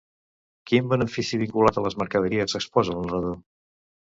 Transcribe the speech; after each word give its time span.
Quin 0.69 0.87
benefici 0.93 1.39
vinculat 1.41 1.77
a 1.77 1.83
les 1.89 1.99
mercaderies 2.05 2.59
exposa 2.61 2.97
el 2.99 3.05
narrador? 3.07 3.37